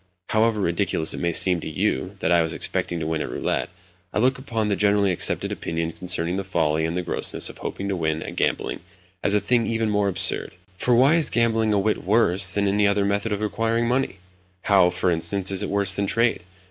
[0.29, 3.69] However ridiculous it may seem to you that I was expecting to win at roulette,
[4.11, 7.87] I look upon the generally accepted opinion concerning the folly and the grossness of hoping
[7.87, 8.79] to win at gambling
[9.23, 10.55] as a thing even more absurd.
[10.75, 14.17] For why is gambling a whit worse than any other method of acquiring money?
[14.63, 16.41] How, for instance, is it worse than trade?